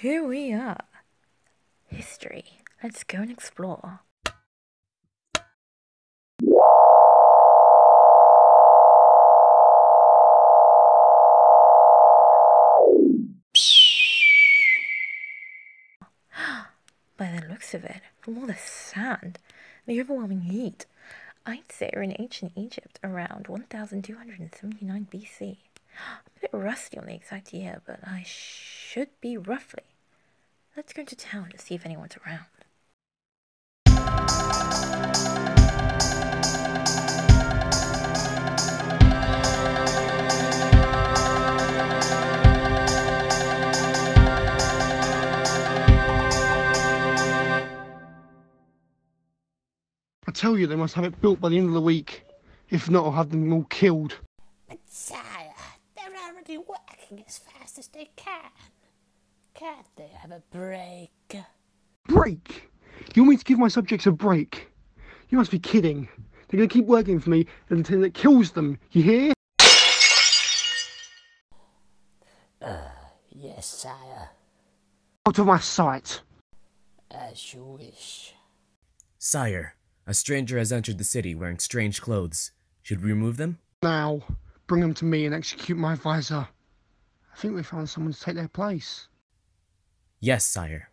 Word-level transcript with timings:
Here 0.00 0.22
we 0.22 0.52
are. 0.52 0.84
History. 1.88 2.44
Let's 2.84 3.02
go 3.02 3.18
and 3.18 3.32
explore. 3.32 3.98
By 17.16 17.32
the 17.32 17.48
looks 17.48 17.74
of 17.74 17.82
it, 17.84 18.02
from 18.20 18.38
all 18.38 18.46
the 18.46 18.54
sand, 18.54 19.40
the 19.84 20.00
overwhelming 20.00 20.42
heat, 20.42 20.86
I'd 21.44 21.72
say 21.72 21.90
we're 21.92 22.02
in 22.02 22.14
ancient 22.20 22.52
Egypt 22.54 23.00
around 23.02 23.48
1279 23.48 25.08
BC. 25.12 25.56
I'm 25.98 26.20
a 26.36 26.40
bit 26.40 26.50
rusty 26.52 26.98
on 26.98 27.06
the 27.06 27.14
exact 27.14 27.52
year, 27.52 27.82
but 27.86 28.00
I 28.04 28.24
should 28.26 29.08
be 29.20 29.36
roughly. 29.36 29.84
Let's 30.76 30.92
go 30.92 31.00
into 31.00 31.16
town 31.16 31.50
to 31.50 31.58
see 31.58 31.74
if 31.74 31.84
anyone's 31.84 32.16
around. 32.26 32.46
I 50.26 50.30
tell 50.30 50.58
you, 50.58 50.66
they 50.66 50.76
must 50.76 50.94
have 50.94 51.04
it 51.04 51.20
built 51.22 51.40
by 51.40 51.48
the 51.48 51.56
end 51.56 51.68
of 51.68 51.74
the 51.74 51.80
week. 51.80 52.24
If 52.68 52.90
not, 52.90 53.06
I'll 53.06 53.12
have 53.12 53.30
them 53.30 53.50
all 53.50 53.64
killed. 53.64 54.18
But 54.68 54.78
sire, 54.84 55.37
they're 56.48 56.56
already 56.56 56.68
working 56.68 57.24
as 57.26 57.38
fast 57.38 57.78
as 57.78 57.88
they 57.88 58.10
can. 58.16 58.50
Can't 59.54 59.86
they 59.96 60.08
have 60.20 60.30
a 60.30 60.42
break? 60.50 61.10
Break? 62.06 62.70
You 63.14 63.22
want 63.22 63.30
me 63.30 63.36
to 63.36 63.44
give 63.44 63.58
my 63.58 63.68
subjects 63.68 64.06
a 64.06 64.12
break? 64.12 64.68
You 65.28 65.38
must 65.38 65.50
be 65.50 65.58
kidding. 65.58 66.08
They're 66.48 66.58
going 66.58 66.68
to 66.68 66.72
keep 66.72 66.86
working 66.86 67.20
for 67.20 67.30
me 67.30 67.46
until 67.68 68.02
it 68.04 68.14
kills 68.14 68.52
them. 68.52 68.78
You 68.92 69.02
hear? 69.02 69.32
Uh, 72.62 72.78
yes, 73.30 73.66
sire, 73.66 74.30
Out 75.26 75.38
of 75.38 75.46
my 75.46 75.58
sight. 75.58 76.22
as 77.10 77.52
you 77.54 77.62
wish. 77.64 78.34
Sire, 79.18 79.74
a 80.06 80.14
stranger 80.14 80.58
has 80.58 80.72
entered 80.72 80.98
the 80.98 81.04
city 81.04 81.34
wearing 81.34 81.58
strange 81.58 82.00
clothes. 82.00 82.52
Should 82.82 83.02
we 83.02 83.10
remove 83.10 83.36
them? 83.36 83.58
Now, 83.82 84.22
bring 84.68 84.82
them 84.82 84.94
to 84.94 85.04
me 85.06 85.24
and 85.24 85.34
execute 85.34 85.78
my 85.78 85.94
advisor. 85.94 86.46
I 87.32 87.36
think 87.36 87.54
we 87.54 87.62
found 87.62 87.88
someone 87.88 88.12
to 88.12 88.20
take 88.20 88.36
their 88.36 88.48
place. 88.48 89.08
Yes, 90.20 90.44
sire. 90.44 90.90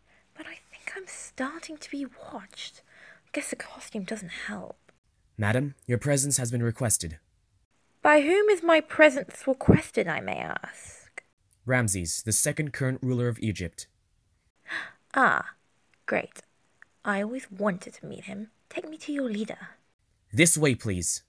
think 0.91 1.07
I'm 1.07 1.13
starting 1.13 1.77
to 1.77 1.91
be 1.91 2.05
watched. 2.33 2.81
I 3.25 3.29
guess 3.33 3.49
the 3.49 3.55
costume 3.55 4.03
doesn't 4.03 4.47
help. 4.47 4.91
Madam, 5.37 5.75
your 5.87 5.97
presence 5.97 6.37
has 6.37 6.51
been 6.51 6.63
requested. 6.63 7.19
By 8.01 8.21
whom 8.21 8.49
is 8.49 8.63
my 8.63 8.81
presence 8.81 9.43
requested, 9.47 10.07
I 10.07 10.19
may 10.21 10.37
ask? 10.37 11.23
Ramses, 11.65 12.23
the 12.23 12.31
second 12.31 12.73
current 12.73 12.99
ruler 13.01 13.27
of 13.27 13.39
Egypt. 13.39 13.87
Ah, 15.13 15.55
great. 16.05 16.39
I 17.03 17.21
always 17.21 17.51
wanted 17.51 17.95
to 17.95 18.05
meet 18.05 18.23
him. 18.23 18.51
Take 18.69 18.89
me 18.89 18.95
to 18.99 19.11
your 19.11 19.29
leader. 19.29 19.57
This 20.31 20.57
way, 20.57 20.73
please. 20.73 21.23